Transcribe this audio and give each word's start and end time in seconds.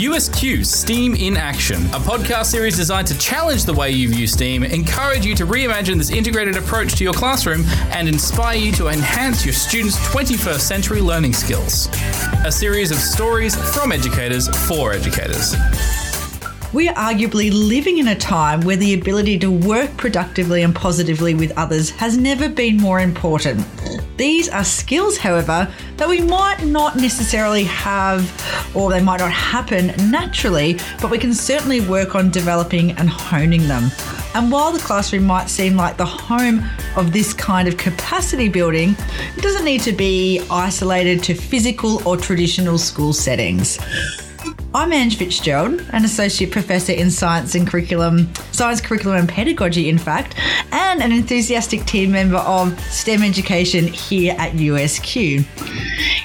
USQ 0.00 0.64
STEAM 0.64 1.14
in 1.14 1.36
Action, 1.36 1.84
a 1.88 2.00
podcast 2.00 2.46
series 2.46 2.74
designed 2.74 3.06
to 3.08 3.18
challenge 3.18 3.66
the 3.66 3.74
way 3.74 3.90
you 3.90 4.08
view 4.08 4.26
STEAM, 4.26 4.64
encourage 4.64 5.26
you 5.26 5.34
to 5.34 5.44
reimagine 5.44 5.98
this 5.98 6.08
integrated 6.08 6.56
approach 6.56 6.94
to 6.94 7.04
your 7.04 7.12
classroom, 7.12 7.66
and 7.90 8.08
inspire 8.08 8.56
you 8.56 8.72
to 8.72 8.88
enhance 8.88 9.44
your 9.44 9.52
students' 9.52 9.98
21st 10.08 10.60
century 10.60 11.02
learning 11.02 11.34
skills. 11.34 11.90
A 12.46 12.50
series 12.50 12.90
of 12.90 12.96
stories 12.96 13.54
from 13.74 13.92
educators 13.92 14.48
for 14.66 14.94
educators. 14.94 15.54
We 16.72 16.88
are 16.88 16.94
arguably 16.94 17.50
living 17.52 17.98
in 17.98 18.06
a 18.06 18.14
time 18.14 18.60
where 18.60 18.76
the 18.76 18.94
ability 18.94 19.40
to 19.40 19.50
work 19.50 19.96
productively 19.96 20.62
and 20.62 20.72
positively 20.72 21.34
with 21.34 21.50
others 21.58 21.90
has 21.90 22.16
never 22.16 22.48
been 22.48 22.76
more 22.76 23.00
important. 23.00 23.66
These 24.16 24.48
are 24.48 24.62
skills, 24.62 25.18
however, 25.18 25.68
that 25.96 26.08
we 26.08 26.20
might 26.20 26.62
not 26.62 26.94
necessarily 26.94 27.64
have 27.64 28.22
or 28.72 28.88
they 28.88 29.02
might 29.02 29.18
not 29.18 29.32
happen 29.32 29.88
naturally, 30.12 30.78
but 31.00 31.10
we 31.10 31.18
can 31.18 31.34
certainly 31.34 31.80
work 31.80 32.14
on 32.14 32.30
developing 32.30 32.92
and 32.92 33.10
honing 33.10 33.66
them. 33.66 33.90
And 34.36 34.52
while 34.52 34.70
the 34.70 34.78
classroom 34.78 35.24
might 35.24 35.50
seem 35.50 35.74
like 35.74 35.96
the 35.96 36.06
home 36.06 36.62
of 36.94 37.12
this 37.12 37.32
kind 37.32 37.66
of 37.66 37.78
capacity 37.78 38.48
building, 38.48 38.94
it 39.36 39.42
doesn't 39.42 39.64
need 39.64 39.80
to 39.80 39.92
be 39.92 40.46
isolated 40.48 41.24
to 41.24 41.34
physical 41.34 42.06
or 42.06 42.16
traditional 42.16 42.78
school 42.78 43.12
settings. 43.12 43.80
I'm 44.72 44.92
Ange 44.92 45.16
Fitzgerald, 45.16 45.84
an 45.92 46.04
associate 46.04 46.52
professor 46.52 46.92
in 46.92 47.10
science 47.10 47.56
and 47.56 47.66
curriculum, 47.66 48.32
science 48.52 48.80
curriculum 48.80 49.18
and 49.18 49.28
pedagogy, 49.28 49.88
in 49.88 49.98
fact, 49.98 50.36
and 50.70 51.02
an 51.02 51.10
enthusiastic 51.10 51.84
team 51.86 52.12
member 52.12 52.36
of 52.36 52.78
STEM 52.82 53.24
education 53.24 53.88
here 53.88 54.36
at 54.38 54.52
USQ. 54.52 55.44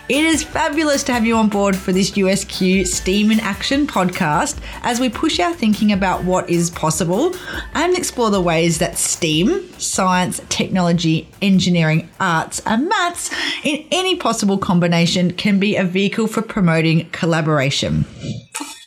It 0.08 0.24
is 0.24 0.44
fabulous 0.44 1.02
to 1.06 1.14
have 1.14 1.26
you 1.26 1.36
on 1.36 1.50
board 1.50 1.76
for 1.76 1.92
this 1.92 2.12
USQ 2.12 2.86
STEAM 2.86 3.32
in 3.32 3.40
Action 3.40 3.88
podcast 3.88 4.60
as 4.84 5.00
we 5.00 5.10
push 5.10 5.40
our 5.40 5.52
thinking 5.52 5.92
about 5.92 6.24
what 6.24 6.48
is 6.48 6.70
possible 6.70 7.36
and 7.74 7.98
explore 7.98 8.30
the 8.30 8.40
ways 8.40 8.78
that 8.78 9.00
STEAM, 9.00 9.68
science, 9.80 10.42
technology, 10.50 11.28
engineering, 11.42 12.08
arts, 12.20 12.62
and 12.68 12.88
maths, 12.88 13.32
in 13.64 13.84
any 13.90 14.16
possible 14.16 14.60
combination, 14.60 15.32
can 15.32 15.60
be 15.60 15.76
a 15.76 15.84
vehicle 15.84 16.28
for 16.28 16.44
promoting 16.44 17.10
collaboration. 17.10 18.06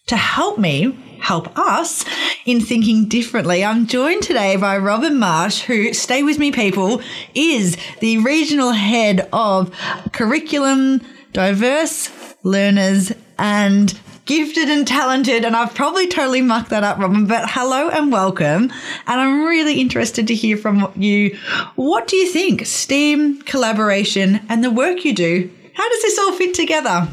To 0.07 0.17
help 0.17 0.57
me 0.57 0.97
help 1.21 1.57
us 1.59 2.05
in 2.45 2.61
thinking 2.61 3.07
differently. 3.07 3.65
I'm 3.65 3.87
joined 3.87 4.23
today 4.23 4.57
by 4.57 4.79
Robin 4.79 5.19
Marsh, 5.19 5.63
who, 5.63 5.93
stay 5.93 6.23
with 6.23 6.39
me, 6.39 6.53
people, 6.53 7.01
is 7.35 7.77
the 8.01 8.19
regional 8.19 8.73
head 8.73 9.29
of 9.33 9.75
curriculum, 10.13 11.01
diverse 11.33 12.11
learners, 12.43 13.13
and 13.39 13.99
gifted 14.25 14.69
and 14.69 14.87
talented. 14.87 15.45
And 15.45 15.57
I've 15.57 15.75
probably 15.75 16.07
totally 16.07 16.43
mucked 16.43 16.71
that 16.71 16.85
up, 16.85 16.99
Robin, 16.99 17.27
but 17.27 17.49
hello 17.51 17.89
and 17.89 18.13
welcome. 18.13 18.71
And 19.07 19.21
I'm 19.21 19.45
really 19.45 19.81
interested 19.81 20.27
to 20.29 20.35
hear 20.35 20.57
from 20.57 20.93
you. 20.97 21.37
What 21.77 22.09
do 22.09 22.17
you 22.17 22.31
think? 22.31 22.67
STEAM, 22.67 23.43
collaboration, 23.43 24.41
and 24.49 24.63
the 24.63 24.71
work 24.71 25.05
you 25.05 25.15
do. 25.15 25.51
How 25.75 25.89
does 25.89 26.03
this 26.03 26.19
all 26.19 26.33
fit 26.33 26.55
together? 26.55 27.09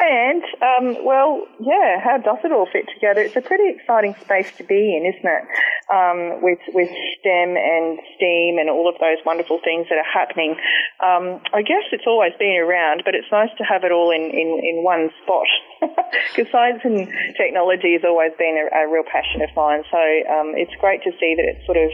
And, 0.00 0.44
um, 0.62 1.04
well, 1.04 1.42
yeah, 1.58 1.98
how 1.98 2.18
does 2.18 2.38
it 2.44 2.52
all 2.52 2.68
fit 2.70 2.86
together? 2.94 3.20
It's 3.20 3.34
a 3.34 3.42
pretty 3.42 3.68
exciting 3.74 4.14
space 4.22 4.46
to 4.58 4.64
be 4.64 4.94
in, 4.94 5.02
isn't 5.04 5.26
it? 5.26 5.44
Um, 5.90 6.40
with, 6.40 6.62
with 6.70 6.88
STEM 7.18 7.58
and 7.58 7.98
STEAM 8.14 8.58
and 8.62 8.70
all 8.70 8.88
of 8.88 8.94
those 9.00 9.18
wonderful 9.26 9.58
things 9.64 9.86
that 9.90 9.98
are 9.98 10.06
happening. 10.06 10.54
Um, 11.02 11.42
I 11.52 11.62
guess 11.62 11.82
it's 11.90 12.06
always 12.06 12.32
been 12.38 12.62
around, 12.62 13.02
but 13.04 13.16
it's 13.16 13.26
nice 13.32 13.50
to 13.58 13.64
have 13.64 13.82
it 13.82 13.90
all 13.90 14.14
in, 14.14 14.22
in, 14.30 14.48
in 14.62 14.84
one 14.84 15.10
spot. 15.22 15.46
Because 16.34 16.50
science 16.50 16.80
and 16.84 17.06
technology 17.36 17.92
has 17.92 18.02
always 18.04 18.32
been 18.38 18.58
a, 18.58 18.66
a 18.82 18.90
real 18.90 19.04
passion 19.04 19.42
of 19.42 19.50
mine. 19.54 19.82
So 19.90 19.98
um, 19.98 20.54
it's 20.56 20.74
great 20.80 21.02
to 21.04 21.10
see 21.18 21.34
that 21.36 21.44
it's 21.46 21.64
sort 21.66 21.78
of 21.78 21.90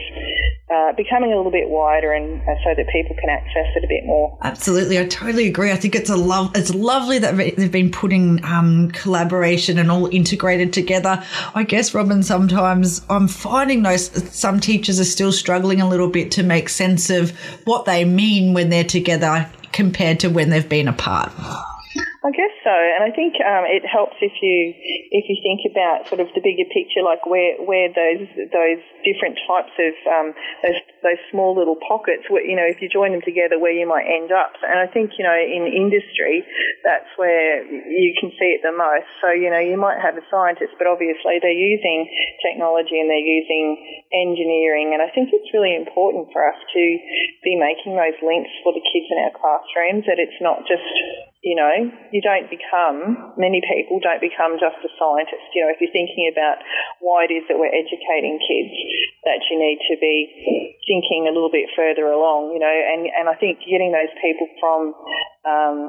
uh, 0.69 0.93
becoming 0.97 1.33
a 1.33 1.37
little 1.37 1.51
bit 1.51 1.69
wider 1.69 2.13
and 2.13 2.41
uh, 2.41 2.55
so 2.63 2.73
that 2.75 2.87
people 2.89 3.15
can 3.19 3.29
access 3.29 3.69
it 3.75 3.83
a 3.83 3.87
bit 3.87 4.05
more. 4.05 4.37
Absolutely. 4.41 4.99
I 4.99 5.05
totally 5.05 5.47
agree. 5.47 5.71
I 5.71 5.75
think 5.75 5.95
it's 5.95 6.09
a 6.09 6.15
love, 6.15 6.51
it's 6.55 6.73
lovely 6.73 7.14
that 7.19 7.37
they've 7.37 7.71
been 7.71 7.91
putting 7.91 8.43
um, 8.45 8.91
collaboration 8.91 9.77
and 9.77 9.91
all 9.91 10.07
integrated 10.07 10.73
together. 10.73 11.23
I 11.53 11.63
guess, 11.63 11.93
Robin, 11.93 12.23
sometimes 12.23 13.05
I'm 13.09 13.27
finding 13.27 13.83
those 13.83 14.09
some 14.33 14.59
teachers 14.59 14.99
are 14.99 15.05
still 15.05 15.31
struggling 15.31 15.81
a 15.81 15.87
little 15.87 16.09
bit 16.09 16.31
to 16.31 16.43
make 16.43 16.69
sense 16.69 17.09
of 17.09 17.31
what 17.65 17.85
they 17.85 18.05
mean 18.05 18.53
when 18.53 18.69
they're 18.69 18.83
together 18.83 19.49
compared 19.71 20.19
to 20.21 20.29
when 20.29 20.49
they've 20.49 20.67
been 20.67 20.87
apart. 20.87 21.31
I 22.25 22.31
guess 22.31 22.49
so, 22.63 22.73
and 22.73 23.05
I 23.05 23.13
think 23.13 23.37
um, 23.37 23.69
it 23.69 23.85
helps 23.85 24.17
if 24.19 24.33
you 24.41 24.73
if 25.13 25.29
you 25.29 25.37
think 25.45 25.61
about 25.69 26.09
sort 26.09 26.19
of 26.19 26.27
the 26.33 26.41
bigger 26.41 26.65
picture, 26.73 27.05
like 27.05 27.21
where 27.29 27.53
where 27.61 27.93
those 27.93 28.25
those 28.49 28.81
different 29.05 29.37
types 29.45 29.69
of 29.77 29.93
um, 30.09 30.33
those 30.63 30.73
those 31.05 31.21
small 31.29 31.53
little 31.53 31.77
pockets, 31.77 32.25
where, 32.33 32.41
you 32.41 32.57
know, 32.57 32.65
if 32.65 32.81
you 32.81 32.89
join 32.89 33.13
them 33.13 33.21
together, 33.21 33.61
where 33.61 33.71
you 33.71 33.85
might 33.85 34.09
end 34.09 34.33
up. 34.33 34.57
And 34.65 34.81
I 34.81 34.89
think 34.89 35.13
you 35.21 35.23
know 35.23 35.37
in 35.37 35.69
industry, 35.69 36.41
that's 36.81 37.07
where 37.21 37.61
you 37.69 38.17
can 38.17 38.33
see 38.33 38.57
it 38.57 38.65
the 38.65 38.73
most. 38.73 39.05
So 39.21 39.29
you 39.29 39.53
know, 39.53 39.61
you 39.61 39.77
might 39.77 40.01
have 40.01 40.17
a 40.17 40.25
scientist, 40.33 40.73
but 40.81 40.89
obviously 40.89 41.37
they're 41.37 41.53
using 41.53 42.09
technology 42.41 42.97
and 42.97 43.05
they're 43.05 43.21
using 43.21 43.77
engineering, 44.09 44.97
and 44.97 45.05
I 45.05 45.13
think 45.13 45.29
it's 45.29 45.53
really 45.53 45.77
important 45.77 46.33
for 46.33 46.41
us 46.41 46.57
to 46.57 46.83
be 47.45 47.53
making 47.53 47.93
those 47.93 48.17
links 48.25 48.49
for 48.65 48.73
the 48.73 48.81
kids 48.81 49.05
in 49.13 49.21
our 49.21 49.33
classrooms. 49.37 50.09
That 50.09 50.17
it's 50.17 50.41
not 50.41 50.65
just 50.65 50.89
you 51.45 51.53
know, 51.53 51.93
you 52.09 52.25
don't 52.25 52.49
become, 52.49 53.37
many 53.37 53.61
people 53.61 54.01
don't 54.01 54.17
become 54.17 54.57
just 54.57 54.81
a 54.81 54.89
scientist. 54.97 55.45
You 55.53 55.61
know, 55.61 55.69
if 55.69 55.77
you're 55.77 55.93
thinking 55.93 56.25
about 56.25 56.57
why 57.05 57.29
it 57.29 57.31
is 57.37 57.45
that 57.45 57.61
we're 57.61 57.69
educating 57.69 58.41
kids, 58.41 58.73
that 59.29 59.45
you 59.53 59.61
need 59.61 59.77
to 59.85 59.95
be 60.01 60.73
thinking 60.95 61.27
a 61.27 61.33
little 61.35 61.51
bit 61.51 61.67
further 61.75 62.07
along, 62.07 62.55
you 62.55 62.59
know, 62.63 62.71
and, 62.71 63.11
and 63.11 63.27
I 63.27 63.35
think 63.35 63.59
getting 63.67 63.91
those 63.91 64.11
people 64.23 64.47
from, 64.63 64.95
um, 65.43 65.79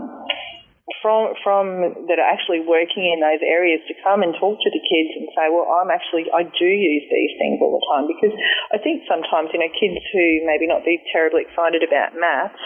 from 1.02 1.34
from 1.42 1.66
that 2.06 2.18
are 2.22 2.30
actually 2.30 2.62
working 2.62 3.10
in 3.10 3.18
those 3.18 3.42
areas 3.42 3.82
to 3.90 3.94
come 4.06 4.22
and 4.22 4.34
talk 4.38 4.54
to 4.62 4.70
the 4.70 4.82
kids 4.86 5.10
and 5.18 5.26
say, 5.34 5.50
well, 5.50 5.66
I'm 5.66 5.90
actually 5.90 6.30
I 6.30 6.46
do 6.46 6.66
use 6.66 7.06
these 7.10 7.34
things 7.42 7.58
all 7.58 7.74
the 7.74 7.86
time. 7.90 8.06
Because 8.06 8.34
I 8.70 8.78
think 8.78 9.02
sometimes 9.10 9.50
you 9.50 9.58
know 9.58 9.70
kids 9.74 9.98
who 10.14 10.46
maybe 10.46 10.70
not 10.70 10.86
be 10.86 11.02
terribly 11.10 11.42
excited 11.42 11.82
about 11.82 12.14
maths 12.14 12.62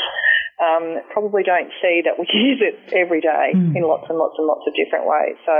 um, 0.61 1.01
probably 1.13 1.43
don't 1.43 1.73
see 1.81 2.03
that 2.05 2.19
we 2.19 2.29
use 2.35 2.61
it 2.61 2.77
every 2.93 3.21
day 3.21 3.53
mm. 3.55 3.75
in 3.75 3.83
lots 3.83 4.07
and 4.09 4.19
lots 4.19 4.35
and 4.39 4.47
lots 4.47 4.63
of 4.67 4.75
different 4.77 5.07
ways. 5.09 5.37
So 5.45 5.55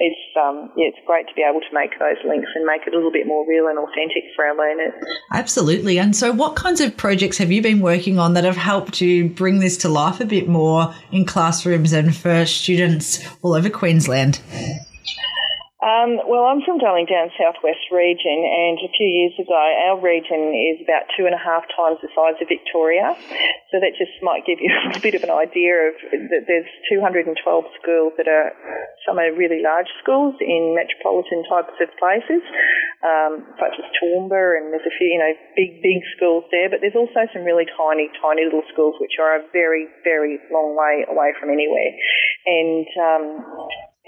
it's 0.00 0.24
um, 0.40 0.72
yeah, 0.76 0.88
it's 0.88 0.98
great 1.06 1.28
to 1.28 1.34
be 1.34 1.42
able 1.42 1.60
to 1.60 1.72
make 1.72 1.98
those 1.98 2.16
links 2.24 2.48
and 2.54 2.64
make 2.64 2.82
it 2.86 2.92
a 2.92 2.96
little 2.96 3.12
bit 3.12 3.26
more 3.26 3.46
real 3.46 3.68
and 3.68 3.78
authentic 3.78 4.24
for 4.34 4.44
our 4.44 4.56
learners. 4.56 4.94
Absolutely. 5.32 5.98
And 5.98 6.16
so, 6.16 6.32
what 6.32 6.56
kinds 6.56 6.80
of 6.80 6.96
projects 6.96 7.38
have 7.38 7.52
you 7.52 7.62
been 7.62 7.80
working 7.80 8.18
on 8.18 8.34
that 8.34 8.44
have 8.44 8.56
helped 8.56 9.00
you 9.00 9.28
bring 9.28 9.60
this 9.60 9.76
to 9.78 9.88
life 9.88 10.20
a 10.20 10.26
bit 10.26 10.48
more 10.48 10.94
in 11.12 11.24
classrooms 11.24 11.92
and 11.92 12.16
for 12.16 12.46
students 12.46 13.24
all 13.42 13.54
over 13.54 13.70
Queensland? 13.70 14.40
Um, 15.78 16.18
well, 16.26 16.50
I'm 16.50 16.58
from 16.66 16.82
Darling 16.82 17.06
Downs 17.06 17.30
Southwest 17.38 17.94
region, 17.94 18.42
and 18.42 18.82
a 18.82 18.90
few 18.90 19.06
years 19.06 19.38
ago, 19.38 19.54
our 19.54 19.94
region 19.94 20.50
is 20.50 20.82
about 20.82 21.06
two 21.14 21.22
and 21.22 21.30
a 21.30 21.38
half 21.38 21.70
times 21.70 22.02
the 22.02 22.10
size 22.18 22.34
of 22.42 22.50
Victoria. 22.50 23.14
So 23.70 23.78
that 23.78 23.94
just 23.94 24.18
might 24.18 24.42
give 24.42 24.58
you 24.58 24.74
a 24.98 24.98
bit 24.98 25.14
of 25.14 25.22
an 25.22 25.30
idea 25.30 25.86
of 25.86 25.94
that. 26.34 26.50
There's 26.50 26.66
212 26.90 27.30
schools 27.78 28.10
that 28.18 28.26
are 28.26 28.58
some 29.06 29.22
are 29.22 29.30
really 29.30 29.62
large 29.62 29.86
schools 30.02 30.34
in 30.42 30.74
metropolitan 30.74 31.46
types 31.46 31.78
of 31.78 31.94
places, 31.94 32.42
um, 33.06 33.46
such 33.62 33.78
as 33.78 33.86
Toowoomba, 34.02 34.58
and 34.58 34.74
there's 34.74 34.82
a 34.82 34.94
few 34.98 35.14
you 35.14 35.22
know 35.22 35.30
big 35.54 35.78
big 35.78 36.02
schools 36.18 36.42
there. 36.50 36.66
But 36.66 36.82
there's 36.82 36.98
also 36.98 37.30
some 37.30 37.46
really 37.46 37.70
tiny 37.78 38.10
tiny 38.18 38.50
little 38.50 38.66
schools 38.74 38.98
which 38.98 39.14
are 39.22 39.38
a 39.38 39.46
very 39.54 39.86
very 40.02 40.42
long 40.50 40.74
way 40.74 41.06
away 41.06 41.38
from 41.38 41.54
anywhere, 41.54 41.94
and 42.50 42.86
um, 42.98 43.46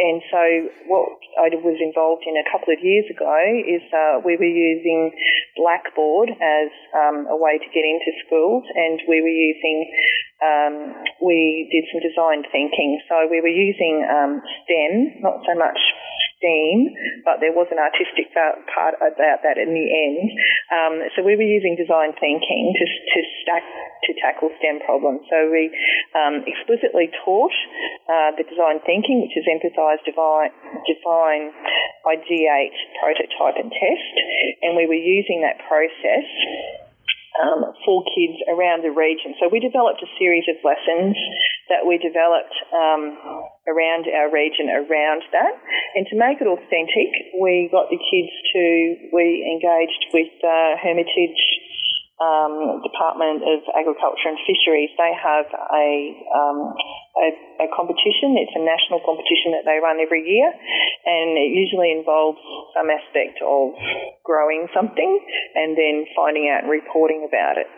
and 0.01 0.25
so 0.33 0.43
what 0.89 1.21
I 1.37 1.53
was 1.61 1.77
involved 1.77 2.25
in 2.25 2.41
a 2.41 2.47
couple 2.49 2.73
of 2.73 2.81
years 2.81 3.05
ago 3.13 3.37
is 3.61 3.85
uh, 3.93 4.25
we 4.25 4.41
were 4.41 4.49
using 4.49 5.13
Blackboard 5.61 6.33
as 6.41 6.73
um, 6.97 7.29
a 7.29 7.37
way 7.37 7.61
to 7.61 7.69
get 7.69 7.85
into 7.85 8.11
schools, 8.25 8.65
and 8.73 9.01
we 9.05 9.21
were 9.21 9.29
using 9.29 9.79
um, 10.41 10.75
we 11.21 11.69
did 11.69 11.85
some 11.93 12.01
design 12.01 12.49
thinking. 12.49 12.97
So 13.09 13.29
we 13.29 13.45
were 13.45 13.53
using 13.53 14.01
um, 14.09 14.41
STEM, 14.65 15.21
not 15.21 15.45
so 15.45 15.53
much 15.53 15.77
STEAM, 16.41 16.97
but 17.29 17.45
there 17.45 17.53
was 17.53 17.69
an 17.69 17.77
artistic 17.77 18.33
part 18.33 18.97
about 18.97 19.45
that 19.45 19.61
in 19.61 19.77
the 19.77 19.87
end. 19.93 20.25
Um, 20.73 20.95
so 21.13 21.21
we 21.21 21.37
were 21.37 21.45
using 21.45 21.77
design 21.77 22.17
thinking 22.17 22.73
to, 22.73 22.85
to 22.89 23.21
stack 23.45 23.65
to 24.09 24.17
tackle 24.17 24.49
STEM 24.59 24.81
problems. 24.89 25.21
So 25.29 25.53
we 25.53 25.69
um, 26.17 26.41
explicitly 26.49 27.13
taught 27.21 27.53
uh, 28.09 28.33
the 28.41 28.49
design 28.49 28.81
thinking, 28.89 29.21
which 29.21 29.37
is 29.37 29.45
empathise, 29.45 30.01
define, 30.09 30.51
define, 30.89 31.53
ideate, 32.09 32.77
prototype, 32.97 33.61
and 33.61 33.69
test, 33.69 34.15
and 34.65 34.73
we 34.81 34.89
were 34.89 34.99
using 34.99 35.45
that 35.45 35.61
process 35.69 36.25
um, 37.45 37.73
for 37.85 38.03
kids 38.17 38.41
around 38.49 38.83
the 38.83 38.91
region. 38.91 39.37
So 39.39 39.49
we 39.53 39.61
developed 39.61 40.03
a 40.03 40.11
series 40.19 40.45
of 40.49 40.57
lessons 40.65 41.17
that 41.69 41.87
we 41.87 41.99
developed 41.99 42.57
um, 42.73 43.17
around 43.69 44.09
our 44.09 44.33
region 44.33 44.69
around 44.73 45.23
that. 45.33 45.55
And 45.97 46.07
to 46.09 46.17
make 46.17 46.41
it 46.41 46.49
authentic, 46.49 47.11
we 47.41 47.69
got 47.73 47.91
the 47.91 48.01
kids 48.01 48.33
to, 48.55 48.65
we 49.13 49.45
engaged 49.45 50.13
with 50.13 50.33
uh, 50.41 50.81
Hermitage 50.81 51.41
um, 52.21 52.85
Department 52.85 53.41
of 53.41 53.65
Agriculture 53.73 54.29
and 54.29 54.39
Fisheries, 54.45 54.93
they 55.01 55.13
have 55.17 55.49
a, 55.49 55.89
um, 56.37 56.77
a, 57.21 57.31
a, 57.65 57.69
competition. 57.77 58.41
It's 58.41 58.57
a 58.57 58.65
national 58.65 59.05
competition 59.05 59.53
that 59.53 59.69
they 59.69 59.77
run 59.79 60.01
every 60.01 60.25
year, 60.25 60.49
and 60.49 61.37
it 61.37 61.53
usually 61.53 61.93
involves 61.93 62.41
some 62.73 62.89
aspect 62.89 63.45
of 63.45 63.77
growing 64.25 64.69
something 64.73 65.13
and 65.55 65.77
then 65.77 66.09
finding 66.17 66.49
out 66.49 66.65
and 66.65 66.71
reporting 66.73 67.29
about 67.29 67.61
it. 67.61 67.69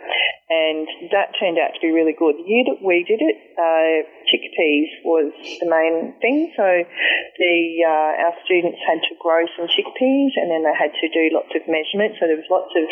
And 0.52 0.86
that 1.10 1.34
turned 1.40 1.56
out 1.58 1.74
to 1.74 1.80
be 1.80 1.90
really 1.90 2.12
good. 2.12 2.36
The 2.36 2.46
year 2.46 2.64
that 2.70 2.84
we 2.84 3.02
did 3.08 3.24
it, 3.24 3.36
uh, 3.56 4.04
chickpeas 4.28 4.90
was 5.02 5.32
the 5.58 5.68
main 5.68 6.14
thing. 6.20 6.52
So 6.54 6.66
the 7.38 7.56
uh, 7.82 8.26
our 8.28 8.34
students 8.44 8.78
had 8.86 9.00
to 9.10 9.14
grow 9.18 9.48
some 9.56 9.66
chickpeas, 9.66 10.32
and 10.38 10.52
then 10.52 10.62
they 10.62 10.76
had 10.76 10.92
to 10.92 11.06
do 11.08 11.32
lots 11.32 11.50
of 11.56 11.64
measurements. 11.66 12.20
So 12.20 12.28
there 12.28 12.38
was 12.38 12.50
lots 12.52 12.70
of 12.76 12.84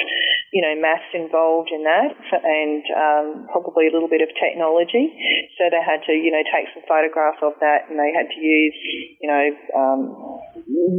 you 0.50 0.62
know 0.64 0.74
maths 0.80 1.12
involved 1.14 1.70
in 1.70 1.84
that 1.84 2.16
and 2.42 2.82
um, 2.96 3.26
probably 3.52 3.88
a 3.88 3.92
little 3.92 4.08
bit 4.08 4.22
of 4.24 4.30
technology. 4.40 5.12
So 5.58 5.68
they 5.68 5.82
had 5.82 6.00
to, 6.08 6.12
you 6.12 6.32
know, 6.32 6.39
take 6.48 6.70
some 6.72 6.84
photographs 6.88 7.42
of 7.42 7.54
that 7.60 7.88
and 7.88 7.98
they 7.98 8.12
had 8.14 8.28
to 8.30 8.40
use, 8.40 8.76
you 9.20 9.28
know, 9.28 9.44
um, 9.76 10.00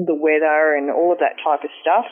the 0.05 0.17
weather 0.17 0.75
and 0.75 0.89
all 0.91 1.13
of 1.13 1.19
that 1.19 1.37
type 1.43 1.63
of 1.63 1.71
stuff, 1.81 2.05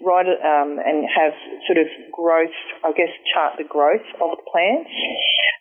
right, 0.00 0.26
um, 0.26 0.78
and 0.80 1.04
have 1.08 1.34
sort 1.66 1.78
of 1.78 1.88
growth, 2.12 2.56
I 2.84 2.92
guess, 2.92 3.12
chart 3.34 3.58
the 3.58 3.68
growth 3.68 4.06
of 4.20 4.36
the 4.36 4.42
plants. 4.48 4.90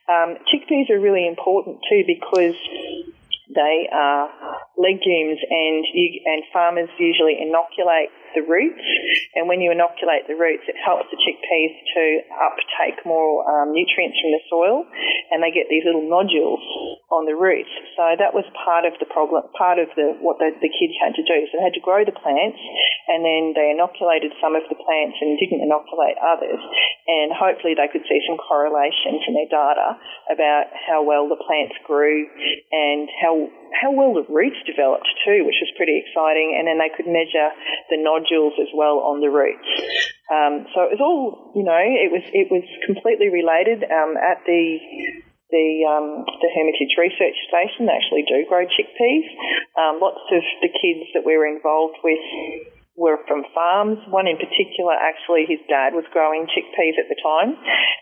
Um, 0.09 0.37
chickpeas 0.49 0.89
are 0.89 0.99
really 0.99 1.27
important 1.27 1.79
too 1.89 2.03
because 2.05 2.57
they 3.49 3.89
are 3.91 4.29
legumes, 4.77 5.41
and 5.41 5.81
you, 5.93 6.21
and 6.25 6.43
farmers 6.53 6.89
usually 7.01 7.41
inoculate 7.41 8.13
the 8.37 8.45
roots. 8.45 8.85
And 9.33 9.49
when 9.49 9.59
you 9.59 9.71
inoculate 9.73 10.29
the 10.29 10.37
roots, 10.37 10.69
it 10.69 10.77
helps 10.77 11.09
the 11.09 11.17
chickpeas 11.17 11.73
to 11.97 12.03
uptake 12.37 13.01
more 13.05 13.41
um, 13.49 13.73
nutrients 13.73 14.21
from 14.21 14.31
the 14.37 14.43
soil, 14.49 14.85
and 15.31 15.41
they 15.41 15.49
get 15.49 15.65
these 15.69 15.81
little 15.83 16.05
nodules 16.05 16.61
on 17.09 17.25
the 17.25 17.33
roots. 17.33 17.69
So 17.97 18.13
that 18.17 18.37
was 18.37 18.45
part 18.53 18.85
of 18.85 18.93
the 19.01 19.09
problem, 19.09 19.41
part 19.57 19.81
of 19.81 19.89
the 19.97 20.13
what 20.21 20.37
the, 20.37 20.53
the 20.61 20.69
kids 20.69 20.93
had 21.01 21.17
to 21.17 21.25
do. 21.25 21.37
So 21.49 21.57
they 21.57 21.65
had 21.65 21.77
to 21.77 21.81
grow 21.81 22.05
the 22.05 22.13
plants, 22.13 22.61
and 23.09 23.25
then 23.25 23.57
they 23.57 23.73
inoculated 23.73 24.29
some 24.37 24.53
of 24.53 24.61
the 24.69 24.77
plants 24.77 25.17
and 25.17 25.37
didn't 25.41 25.65
inoculate 25.65 26.21
others. 26.21 26.61
And 27.09 27.33
hopefully 27.33 27.73
they 27.73 27.89
could 27.89 28.05
see 28.05 28.21
some 28.29 28.37
correlations 28.37 29.25
in 29.25 29.33
their 29.33 29.49
data 29.49 29.97
about 30.29 30.69
how 30.73 31.01
well 31.01 31.25
the 31.25 31.41
plants 31.41 31.73
grew 31.89 32.29
and 32.69 33.09
how 33.17 33.49
how 33.73 33.89
well 33.89 34.13
the 34.13 34.25
roots 34.29 34.61
developed 34.69 35.09
too, 35.25 35.45
which 35.49 35.57
was 35.57 35.73
pretty 35.77 35.97
exciting. 35.97 36.53
And 36.53 36.69
then 36.69 36.77
they 36.77 36.93
could 36.93 37.09
measure 37.09 37.49
the 37.89 37.97
nodules 37.97 38.53
as 38.61 38.69
well 38.77 39.01
on 39.01 39.21
the 39.21 39.33
roots. 39.33 39.65
Um, 40.29 40.69
so 40.77 40.85
it 40.85 40.93
was 40.93 41.01
all, 41.01 41.51
you 41.57 41.65
know, 41.65 41.81
it 41.81 42.13
was 42.13 42.21
it 42.37 42.53
was 42.53 42.61
completely 42.85 43.33
related. 43.33 43.81
Um, 43.89 44.13
at 44.13 44.45
the 44.45 44.77
the 45.49 45.83
um, 45.85 46.25
the 46.41 46.49
Hermitage 46.53 46.93
Research 46.97 47.37
Station, 47.49 47.85
they 47.89 47.93
actually 47.97 48.25
do 48.29 48.45
grow 48.47 48.65
chickpeas. 48.65 49.25
Um, 49.77 49.99
lots 49.99 50.21
of 50.31 50.43
the 50.61 50.69
kids 50.69 51.09
that 51.13 51.25
we 51.25 51.37
were 51.37 51.47
involved 51.47 51.97
with 52.03 52.21
were 52.99 53.15
from 53.31 53.47
farms. 53.55 53.97
One 54.11 54.27
in 54.27 54.35
particular, 54.35 54.91
actually, 54.91 55.47
his 55.47 55.63
dad 55.71 55.95
was 55.95 56.03
growing 56.11 56.43
chickpeas 56.51 56.99
at 56.99 57.07
the 57.07 57.15
time. 57.23 57.55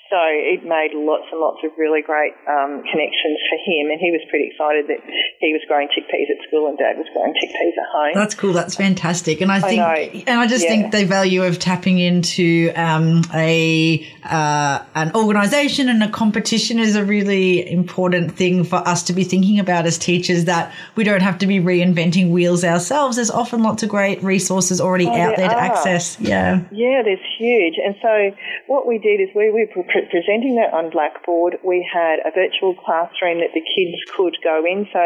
So 0.10 0.18
it 0.18 0.64
made 0.64 0.96
lots 0.96 1.28
and 1.32 1.40
lots 1.40 1.60
of 1.64 1.72
really 1.78 2.02
great 2.02 2.34
um, 2.48 2.82
connections 2.82 3.38
for 3.52 3.60
him. 3.62 3.92
And 3.92 4.00
he 4.00 4.10
was 4.10 4.22
pretty 4.30 4.50
excited 4.50 4.88
that 4.88 5.04
he 5.40 5.54
was 5.54 5.62
growing 5.68 5.88
chickpeas 5.90 6.32
at 6.32 6.42
school 6.48 6.68
and 6.68 6.78
dad 6.78 6.98
was 6.98 7.06
growing 7.14 7.34
chickpeas 7.34 7.76
at 7.78 7.90
home. 7.92 8.14
That's 8.16 8.34
cool. 8.34 8.54
That's 8.54 8.76
fantastic. 8.76 9.42
And 9.42 9.52
I 9.52 9.60
think, 9.60 9.82
I 9.82 10.24
and 10.26 10.40
I 10.40 10.48
just 10.48 10.64
yeah. 10.64 10.70
think 10.70 10.92
the 10.92 11.06
value 11.06 11.44
of 11.44 11.60
tapping 11.60 12.00
into 12.00 12.72
um, 12.76 13.22
a 13.34 14.08
uh, 14.24 14.80
an 14.96 15.14
organisation 15.14 15.90
and 15.90 16.02
a 16.02 16.10
competition 16.10 16.80
is 16.80 16.96
a 16.96 17.04
really 17.04 17.70
important 17.70 18.32
thing 18.32 18.64
for 18.64 18.78
us 18.78 19.04
to 19.04 19.14
be 19.14 19.26
thinking 19.26 19.60
about 19.60 19.86
as 19.86 19.98
teachers. 19.98 20.46
That 20.46 20.74
we 20.96 21.04
don't 21.04 21.22
have 21.22 21.38
to 21.40 21.48
be 21.48 21.60
reinventing 21.60 22.32
wheels 22.32 22.64
ourselves. 22.64 23.18
There's 23.18 23.30
often 23.30 23.62
lots 23.62 23.84
of 23.84 23.90
great 23.90 24.24
resources 24.24 24.80
already 24.88 25.12
oh, 25.12 25.12
out 25.12 25.36
there, 25.36 25.52
there 25.52 25.60
to 25.60 25.60
access. 25.60 26.16
Yeah. 26.20 26.64
Yeah, 26.72 27.04
there's 27.04 27.24
huge. 27.36 27.76
And 27.76 27.96
so 28.00 28.32
what 28.72 28.88
we 28.88 28.98
did 28.98 29.20
is 29.20 29.28
we 29.36 29.52
were 29.52 29.68
presenting 29.68 30.56
that 30.56 30.72
on 30.72 30.90
Blackboard. 30.90 31.60
We 31.64 31.84
had 31.84 32.24
a 32.24 32.32
virtual 32.32 32.74
classroom 32.80 33.44
that 33.44 33.52
the 33.52 33.62
kids 33.62 34.00
could 34.16 34.40
go 34.40 34.64
in. 34.64 34.88
So 34.96 35.04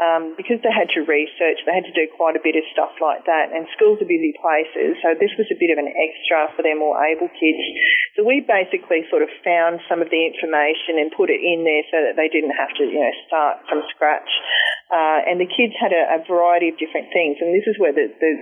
um, 0.00 0.32
because 0.40 0.64
they 0.64 0.72
had 0.72 0.88
to 0.96 1.04
research, 1.04 1.60
they 1.68 1.76
had 1.76 1.84
to 1.84 1.92
do 1.92 2.08
quite 2.16 2.34
a 2.34 2.42
bit 2.42 2.56
of 2.56 2.64
stuff 2.72 2.96
like 3.04 3.28
that. 3.28 3.52
And 3.52 3.68
schools 3.76 4.00
are 4.00 4.08
busy 4.08 4.32
places. 4.40 4.96
So 5.04 5.12
this 5.12 5.36
was 5.36 5.46
a 5.52 5.58
bit 5.60 5.68
of 5.68 5.76
an 5.76 5.92
extra 5.92 6.48
for 6.56 6.64
their 6.64 6.78
more 6.78 6.96
able 6.96 7.28
kids. 7.36 7.60
So 8.16 8.24
we 8.24 8.40
basically 8.40 9.04
sort 9.12 9.20
of 9.20 9.30
found 9.44 9.84
some 9.84 10.00
of 10.00 10.08
the 10.08 10.22
information 10.24 10.96
and 10.96 11.12
put 11.12 11.28
it 11.28 11.44
in 11.44 11.68
there 11.68 11.84
so 11.92 12.00
that 12.00 12.16
they 12.16 12.32
didn't 12.32 12.56
have 12.56 12.72
to, 12.80 12.84
you 12.88 13.00
know, 13.04 13.14
start 13.28 13.60
from 13.68 13.84
scratch. 13.92 14.30
Uh, 14.90 15.22
and 15.28 15.38
the 15.38 15.46
kids 15.46 15.70
had 15.78 15.94
a, 15.94 16.18
a, 16.18 16.26
variety 16.26 16.66
of 16.66 16.74
different 16.74 17.06
things. 17.14 17.38
And 17.38 17.54
this 17.54 17.62
is 17.70 17.78
where 17.78 17.94
the, 17.94 18.10
the 18.10 18.32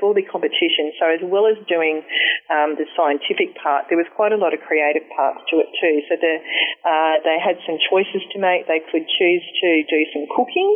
for 0.00 0.12
the 0.12 0.22
competition. 0.22 0.92
So 1.00 1.08
as 1.08 1.22
well 1.24 1.48
as 1.48 1.56
doing 1.68 2.04
um, 2.52 2.76
the 2.76 2.84
scientific 2.92 3.56
part, 3.56 3.88
there 3.88 3.96
was 3.96 4.08
quite 4.12 4.32
a 4.32 4.40
lot 4.40 4.52
of 4.52 4.60
creative 4.66 5.04
parts 5.16 5.40
to 5.48 5.60
it 5.60 5.70
too. 5.80 5.96
So 6.08 6.16
the, 6.20 6.34
uh, 6.84 7.14
they 7.24 7.38
had 7.40 7.56
some 7.64 7.78
choices 7.88 8.20
to 8.32 8.38
make. 8.38 8.68
They 8.68 8.84
could 8.92 9.08
choose 9.08 9.44
to 9.64 9.68
do 9.88 10.00
some 10.12 10.28
cooking 10.34 10.70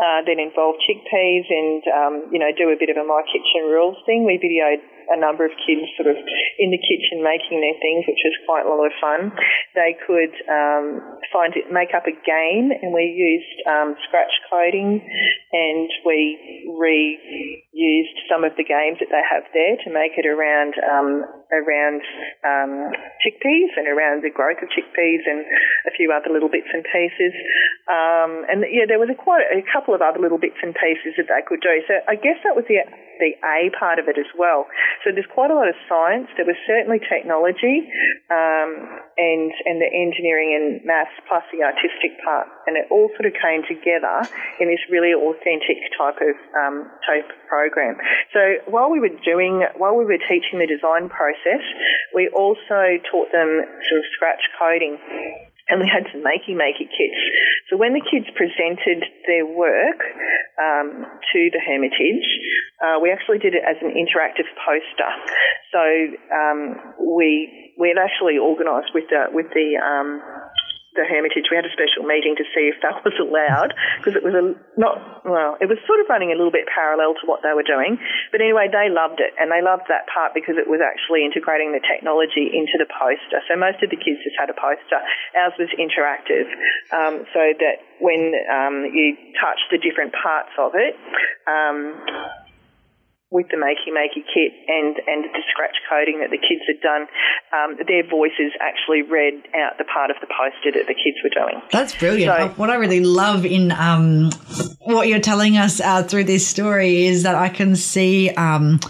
uh, 0.00 0.24
that 0.24 0.38
involved 0.40 0.80
chickpeas 0.86 1.44
and 1.48 1.82
um, 1.92 2.14
you 2.32 2.38
know 2.38 2.50
do 2.54 2.70
a 2.72 2.78
bit 2.78 2.88
of 2.88 2.96
a 2.96 3.04
my 3.04 3.22
kitchen 3.28 3.68
rules 3.68 3.96
thing. 4.04 4.24
We 4.24 4.38
videoed 4.38 4.80
a 5.10 5.18
number 5.18 5.44
of 5.44 5.52
kids 5.64 5.84
sort 5.96 6.08
of 6.08 6.16
in 6.58 6.70
the 6.70 6.80
kitchen 6.80 7.24
making 7.24 7.60
their 7.60 7.76
things, 7.80 8.04
which 8.06 8.20
was 8.24 8.36
quite 8.44 8.64
a 8.64 8.70
lot 8.70 8.84
of 8.84 8.94
fun. 9.00 9.32
They 9.74 9.96
could 9.96 10.34
um, 10.48 11.18
find 11.32 11.56
it, 11.56 11.72
make 11.72 11.96
up 11.96 12.06
a 12.06 12.14
game, 12.14 12.72
and 12.72 12.92
we 12.92 13.08
used 13.08 13.58
um, 13.68 13.96
scratch 14.08 14.32
coding, 14.50 15.00
and 15.52 15.88
we 16.04 16.66
reused 16.68 18.18
some 18.28 18.44
of 18.44 18.52
the 18.56 18.64
games 18.64 19.00
that 19.00 19.08
they 19.08 19.24
have 19.24 19.44
there 19.54 19.76
to 19.84 19.88
make 19.92 20.16
it 20.16 20.26
around 20.26 20.74
um, 20.82 21.24
around 21.48 22.04
um, 22.44 22.92
chickpeas 23.24 23.72
and 23.76 23.88
around 23.88 24.20
the 24.20 24.32
growth 24.32 24.60
of 24.60 24.68
chickpeas 24.68 25.24
and 25.24 25.44
a 25.88 25.92
few 25.96 26.12
other 26.12 26.28
little 26.28 26.52
bits 26.52 26.68
and 26.72 26.84
pieces. 26.84 27.32
Um, 27.88 28.44
and 28.52 28.64
yeah, 28.68 28.84
there 28.84 29.00
was 29.00 29.08
a 29.08 29.16
quite 29.16 29.48
a 29.48 29.64
couple 29.64 29.94
of 29.94 30.02
other 30.04 30.20
little 30.20 30.38
bits 30.38 30.60
and 30.60 30.76
pieces 30.76 31.16
that 31.16 31.32
they 31.32 31.42
could 31.46 31.64
do. 31.64 31.80
So 31.88 32.04
I 32.04 32.16
guess 32.16 32.36
that 32.44 32.52
was 32.52 32.68
the 32.68 32.84
the 33.18 33.34
A 33.42 33.70
part 33.74 33.98
of 33.98 34.06
it 34.06 34.18
as 34.18 34.30
well. 34.38 34.66
So 35.04 35.14
there's 35.14 35.28
quite 35.32 35.50
a 35.50 35.54
lot 35.54 35.68
of 35.68 35.74
science. 35.88 36.28
There 36.36 36.46
was 36.46 36.58
certainly 36.66 36.98
technology, 36.98 37.86
um, 38.30 38.70
and 39.16 39.50
and 39.66 39.78
the 39.78 39.90
engineering 39.90 40.54
and 40.54 40.84
maths 40.84 41.14
plus 41.28 41.42
the 41.54 41.62
artistic 41.62 42.18
part, 42.24 42.48
and 42.66 42.76
it 42.76 42.86
all 42.90 43.08
sort 43.14 43.26
of 43.26 43.34
came 43.38 43.62
together 43.66 44.26
in 44.60 44.68
this 44.68 44.82
really 44.90 45.14
authentic 45.14 45.78
type 45.96 46.18
of 46.18 46.34
um, 46.58 46.90
type 47.06 47.30
of 47.30 47.38
program. 47.48 47.96
So 48.34 48.62
while 48.66 48.90
we 48.90 49.00
were 49.00 49.14
doing, 49.24 49.62
while 49.76 49.94
we 49.94 50.04
were 50.04 50.20
teaching 50.28 50.58
the 50.58 50.66
design 50.66 51.08
process, 51.08 51.62
we 52.14 52.28
also 52.34 52.98
taught 53.10 53.30
them 53.32 53.62
some 53.88 54.02
scratch 54.14 54.42
coding 54.58 54.98
and 55.68 55.80
we 55.80 55.88
had 55.88 56.08
some 56.12 56.24
makey 56.24 56.56
makey 56.56 56.88
kits. 56.88 57.20
So 57.68 57.76
when 57.76 57.92
the 57.92 58.00
kids 58.00 58.26
presented 58.34 59.04
their 59.26 59.44
work 59.44 60.00
um, 60.56 61.04
to 61.32 61.40
the 61.52 61.60
Hermitage, 61.60 62.28
uh, 62.80 62.96
we 63.00 63.12
actually 63.12 63.38
did 63.38 63.54
it 63.54 63.62
as 63.62 63.76
an 63.82 63.92
interactive 63.92 64.48
poster. 64.64 65.12
So 65.72 65.82
um, 66.32 66.94
we 66.98 67.72
we 67.78 67.88
had 67.88 68.00
actually 68.00 68.38
organised 68.38 68.94
with 68.94 69.04
the 69.10 69.28
with 69.30 69.46
the 69.52 69.76
um, 69.76 70.20
the 70.98 71.06
Hermitage, 71.06 71.46
we 71.46 71.56
had 71.56 71.64
a 71.64 71.70
special 71.70 72.02
meeting 72.02 72.34
to 72.34 72.44
see 72.50 72.66
if 72.66 72.82
that 72.82 72.98
was 73.06 73.14
allowed 73.22 73.70
because 74.02 74.18
it 74.18 74.26
was 74.26 74.34
a 74.34 74.58
not 74.74 75.22
well, 75.22 75.54
it 75.62 75.70
was 75.70 75.78
sort 75.86 76.02
of 76.02 76.10
running 76.10 76.34
a 76.34 76.36
little 76.36 76.50
bit 76.50 76.66
parallel 76.66 77.14
to 77.22 77.24
what 77.30 77.46
they 77.46 77.54
were 77.54 77.66
doing. 77.66 77.96
But 78.34 78.42
anyway, 78.42 78.66
they 78.66 78.90
loved 78.90 79.22
it 79.22 79.30
and 79.38 79.54
they 79.54 79.62
loved 79.62 79.86
that 79.86 80.10
part 80.10 80.34
because 80.34 80.58
it 80.58 80.66
was 80.66 80.82
actually 80.82 81.22
integrating 81.22 81.70
the 81.70 81.82
technology 81.84 82.50
into 82.50 82.74
the 82.74 82.90
poster. 82.90 83.38
So 83.46 83.54
most 83.54 83.78
of 83.86 83.94
the 83.94 84.00
kids 84.00 84.18
just 84.26 84.34
had 84.34 84.50
a 84.50 84.58
poster. 84.58 84.98
Ours 85.38 85.54
was 85.54 85.70
interactive, 85.78 86.50
um, 86.90 87.22
so 87.30 87.54
that 87.62 87.78
when 88.02 88.34
um, 88.50 88.90
you 88.90 89.14
touch 89.38 89.62
the 89.70 89.78
different 89.78 90.10
parts 90.18 90.50
of 90.58 90.74
it. 90.74 90.98
Um, 91.46 91.94
with 93.30 93.46
the 93.50 93.56
Makey 93.56 93.92
Makey 93.92 94.24
kit 94.24 94.52
and, 94.68 94.96
and 95.06 95.24
the 95.24 95.42
scratch 95.52 95.76
coding 95.88 96.20
that 96.20 96.30
the 96.30 96.38
kids 96.38 96.64
had 96.66 96.80
done, 96.80 97.06
um, 97.52 97.76
their 97.86 98.02
voices 98.08 98.52
actually 98.60 99.02
read 99.02 99.34
out 99.54 99.76
the 99.76 99.84
part 99.84 100.10
of 100.10 100.16
the 100.20 100.26
poster 100.26 100.72
that 100.72 100.86
the 100.86 100.94
kids 100.94 101.18
were 101.22 101.30
doing. 101.30 101.60
That's 101.70 101.94
brilliant. 101.94 102.54
So, 102.54 102.60
what 102.60 102.70
I 102.70 102.76
really 102.76 103.00
love 103.00 103.44
in 103.44 103.70
um, 103.72 104.30
what 104.80 105.08
you're 105.08 105.20
telling 105.20 105.58
us 105.58 105.80
uh, 105.80 106.02
through 106.02 106.24
this 106.24 106.46
story 106.46 107.04
is 107.04 107.24
that 107.24 107.34
I 107.34 107.50
can 107.50 107.76
see 107.76 108.30
um, 108.30 108.80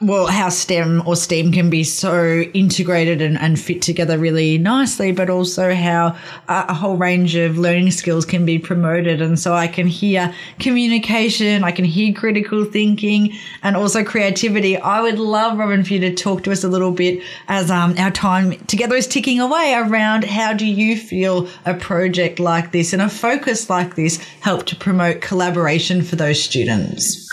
well, 0.00 0.28
how 0.28 0.48
STEM 0.48 1.02
or 1.06 1.16
STEAM 1.16 1.50
can 1.50 1.70
be 1.70 1.82
so 1.82 2.42
integrated 2.54 3.20
and, 3.20 3.36
and 3.38 3.58
fit 3.58 3.82
together 3.82 4.16
really 4.16 4.56
nicely, 4.56 5.10
but 5.10 5.28
also 5.28 5.74
how 5.74 6.16
a, 6.48 6.66
a, 6.68 6.74
whole 6.74 6.96
range 6.96 7.34
of 7.34 7.58
learning 7.58 7.90
skills 7.90 8.24
can 8.24 8.46
be 8.46 8.60
promoted. 8.60 9.20
And 9.20 9.38
so 9.38 9.54
I 9.54 9.66
can 9.66 9.88
hear 9.88 10.32
communication, 10.60 11.64
I 11.64 11.72
can 11.72 11.84
hear 11.84 12.14
critical 12.14 12.64
thinking, 12.64 13.32
and 13.64 13.76
also 13.76 14.04
creativity. 14.04 14.76
I 14.76 15.00
would 15.00 15.18
love, 15.18 15.58
Robin, 15.58 15.82
for 15.82 15.94
you 15.94 16.00
to 16.00 16.14
talk 16.14 16.44
to 16.44 16.52
us 16.52 16.62
a 16.62 16.68
little 16.68 16.92
bit 16.92 17.20
as 17.48 17.68
um, 17.68 17.94
our 17.98 18.12
time 18.12 18.52
together 18.66 18.94
is 18.94 19.08
ticking 19.08 19.40
away 19.40 19.74
around 19.74 20.22
how 20.22 20.52
do 20.52 20.66
you 20.66 20.96
feel 20.96 21.48
a 21.66 21.74
project 21.74 22.38
like 22.38 22.70
this 22.70 22.92
and 22.92 23.02
a 23.02 23.08
focus 23.08 23.68
like 23.68 23.96
this 23.96 24.18
help 24.40 24.66
to 24.66 24.76
promote 24.76 25.22
collaboration 25.22 26.02
for 26.02 26.14
those 26.14 26.40
students? 26.40 27.27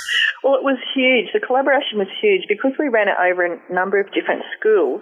Well, 0.45 0.61
it 0.61 0.61
was 0.61 0.77
huge. 0.93 1.33
The 1.33 1.41
collaboration 1.41 1.97
was 1.97 2.05
huge 2.21 2.45
because 2.45 2.77
we 2.77 2.85
ran 2.85 3.09
it 3.09 3.17
over 3.17 3.49
a 3.49 3.57
number 3.73 3.97
of 3.97 4.13
different 4.13 4.45
schools. 4.53 5.01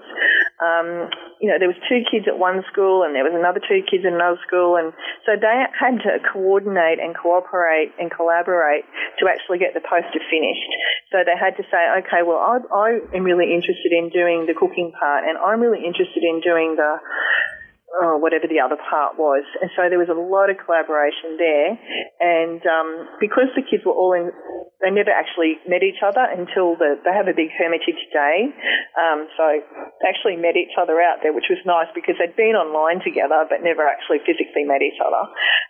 Um, 0.64 1.12
you 1.44 1.52
know, 1.52 1.60
there 1.60 1.68
was 1.68 1.76
two 1.92 2.00
kids 2.08 2.32
at 2.32 2.40
one 2.40 2.64
school 2.72 3.04
and 3.04 3.12
there 3.12 3.28
was 3.28 3.36
another 3.36 3.60
two 3.60 3.84
kids 3.84 4.08
in 4.08 4.16
another 4.16 4.40
school, 4.48 4.80
and 4.80 4.96
so 5.28 5.36
they 5.36 5.68
had 5.76 6.00
to 6.08 6.24
coordinate 6.32 7.04
and 7.04 7.12
cooperate 7.12 7.92
and 8.00 8.08
collaborate 8.08 8.88
to 9.20 9.28
actually 9.28 9.60
get 9.60 9.76
the 9.76 9.84
poster 9.84 10.24
finished. 10.32 10.72
So 11.12 11.28
they 11.28 11.36
had 11.36 11.60
to 11.60 11.68
say, 11.68 11.92
okay, 12.08 12.24
well, 12.24 12.40
I, 12.40 12.64
I 12.72 12.88
am 13.12 13.28
really 13.28 13.52
interested 13.52 13.92
in 13.92 14.16
doing 14.16 14.48
the 14.48 14.56
cooking 14.56 14.96
part, 14.96 15.28
and 15.28 15.36
I'm 15.36 15.60
really 15.60 15.84
interested 15.84 16.24
in 16.24 16.40
doing 16.40 16.80
the 16.80 17.04
oh, 18.02 18.18
whatever 18.18 18.48
the 18.48 18.60
other 18.60 18.78
part 18.90 19.18
was. 19.18 19.46
And 19.62 19.70
so 19.76 19.90
there 19.90 20.00
was 20.00 20.10
a 20.10 20.18
lot 20.18 20.50
of 20.50 20.58
collaboration 20.58 21.38
there. 21.38 21.78
And 22.20 22.62
um, 22.66 22.90
because 23.20 23.54
the 23.56 23.62
kids 23.62 23.86
were 23.86 23.94
all 23.94 24.14
in, 24.14 24.32
they 24.84 24.92
never 24.92 25.10
actually 25.10 25.56
met 25.64 25.82
each 25.82 26.04
other 26.04 26.28
until 26.28 26.76
the, 26.76 27.00
they 27.08 27.16
have 27.16 27.32
a 27.32 27.34
big 27.34 27.50
Hermitage 27.56 28.04
Day. 28.12 28.52
Um, 29.00 29.32
so 29.40 29.64
they 30.04 30.08
actually 30.12 30.36
met 30.36 30.60
each 30.60 30.76
other 30.76 31.00
out 31.00 31.24
there, 31.24 31.32
which 31.32 31.48
was 31.48 31.64
nice 31.64 31.88
because 31.96 32.20
they'd 32.20 32.36
been 32.36 32.60
online 32.60 33.00
together 33.00 33.48
but 33.48 33.64
never 33.64 33.88
actually 33.88 34.20
physically 34.28 34.68
met 34.68 34.84
each 34.84 35.00
other. 35.00 35.24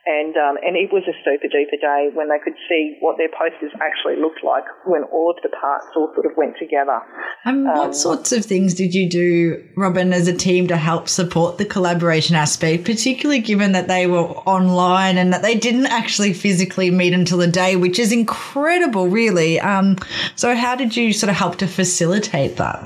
And, 0.10 0.34
um, 0.34 0.58
and 0.65 0.74
it 0.74 0.89
was 0.89 1.05
a 1.05 1.15
super 1.22 1.46
duper 1.46 1.77
day 1.77 2.10
when 2.17 2.34
they 2.34 2.41
could 2.41 2.58
see 2.65 2.98
what 3.00 3.22
their 3.22 3.29
posters 3.29 3.70
actually 3.77 4.17
looked 4.17 4.41
like 4.41 4.65
when 4.89 5.05
all 5.13 5.29
of 5.29 5.38
the 5.46 5.53
parts 5.53 5.86
all 5.96 6.10
sort 6.17 6.25
of 6.25 6.34
went 6.36 6.58
together. 6.58 6.98
And 7.46 7.70
what 7.70 7.88
um, 7.88 7.93
sorts 7.93 8.34
of 8.34 8.43
things 8.46 8.74
did 8.74 8.98
you 8.98 9.08
do, 9.10 9.62
Robin, 9.77 10.12
as 10.12 10.27
a 10.27 10.34
team 10.34 10.67
to 10.67 10.77
help 10.77 11.08
support 11.08 11.58
the 11.62 11.65
collaboration 11.65 12.36
aspect, 12.36 12.86
particularly 12.86 13.41
given 13.41 13.74
that 13.74 13.88
they 13.88 14.08
were 14.08 14.25
online 14.50 15.17
and 15.17 15.32
that 15.34 15.41
they 15.41 15.55
didn't 15.55 15.88
actually 15.88 16.34
physically 16.34 16.89
meet 16.89 17.13
until 17.13 17.38
the 17.38 17.48
day, 17.48 17.75
which 17.75 18.00
is 18.00 18.12
incredible, 18.12 19.02
really. 19.07 19.60
Um, 19.60 19.98
so, 20.36 20.55
how 20.55 20.75
did 20.75 20.95
you 20.95 21.13
sort 21.13 21.29
of 21.29 21.36
help 21.36 21.57
to 21.57 21.67
facilitate 21.67 22.57
that? 22.57 22.79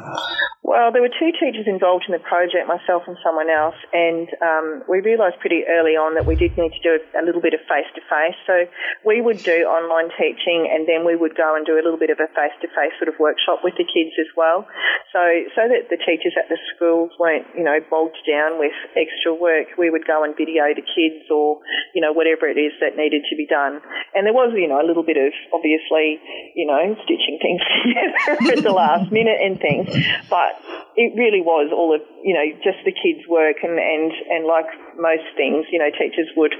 Well, 0.68 0.92
there 0.92 1.00
were 1.00 1.16
two 1.16 1.32
teachers 1.32 1.64
involved 1.64 2.12
in 2.12 2.12
the 2.12 2.20
project, 2.20 2.68
myself 2.68 3.08
and 3.08 3.16
someone 3.24 3.48
else, 3.48 3.80
and 3.96 4.28
um, 4.44 4.84
we 4.84 5.00
realised 5.00 5.40
pretty 5.40 5.64
early 5.64 5.96
on 5.96 6.20
that 6.20 6.28
we 6.28 6.36
did 6.36 6.60
need 6.60 6.76
to 6.76 6.84
do 6.84 7.00
a, 7.16 7.24
little 7.24 7.40
bit 7.40 7.56
of 7.56 7.64
face 7.72 7.88
to 7.96 8.04
face. 8.04 8.36
So 8.44 8.68
we 9.08 9.24
would 9.24 9.40
do 9.48 9.64
online 9.64 10.12
teaching, 10.20 10.68
and 10.68 10.84
then 10.84 11.08
we 11.08 11.16
would 11.16 11.40
go 11.40 11.56
and 11.56 11.64
do 11.64 11.80
a 11.80 11.84
little 11.88 11.96
bit 11.96 12.12
of 12.12 12.20
a 12.20 12.28
face 12.36 12.52
to 12.60 12.68
face 12.76 12.92
sort 13.00 13.08
of 13.08 13.16
workshop 13.16 13.64
with 13.64 13.80
the 13.80 13.88
kids 13.88 14.12
as 14.20 14.28
well. 14.36 14.68
So 15.16 15.24
so 15.56 15.72
that 15.72 15.88
the 15.88 15.96
teachers 16.04 16.36
at 16.36 16.52
the 16.52 16.60
schools 16.76 17.16
weren't, 17.16 17.48
you 17.56 17.64
know, 17.64 17.80
bogged 17.88 18.20
down 18.28 18.60
with 18.60 18.76
extra 18.92 19.32
work, 19.32 19.72
we 19.80 19.88
would 19.88 20.04
go 20.04 20.28
and 20.28 20.36
video 20.36 20.68
the 20.76 20.84
kids 20.84 21.32
or 21.32 21.64
you 21.96 22.04
know 22.04 22.12
whatever 22.12 22.44
it 22.44 22.60
is 22.60 22.76
that 22.84 23.00
needed 23.00 23.24
to 23.32 23.40
be 23.40 23.48
done. 23.48 23.80
And 24.12 24.28
there 24.28 24.36
was, 24.36 24.52
you 24.52 24.68
know, 24.68 24.84
a 24.84 24.88
little 24.88 25.08
bit 25.08 25.16
of 25.16 25.32
obviously, 25.56 26.20
you 26.60 26.68
know, 26.68 26.92
stitching 27.08 27.40
things 27.40 27.64
together 27.88 28.60
at 28.60 28.64
the 28.68 28.76
last 28.76 29.16
minute 29.16 29.40
and 29.40 29.56
things, 29.56 29.96
but 30.28 30.58
it 30.98 31.13
really 31.13 31.42
was 31.42 31.70
all 31.72 31.94
of 31.94 32.01
you 32.25 32.34
know 32.34 32.44
just 32.66 32.82
the 32.84 32.92
kids' 32.92 33.25
work 33.30 33.58
and 33.62 33.77
and 33.77 34.12
and 34.34 34.46
like 34.46 34.66
most 34.98 35.30
things, 35.38 35.66
you 35.72 35.80
know, 35.80 35.89
teachers 35.94 36.27
would 36.36 36.54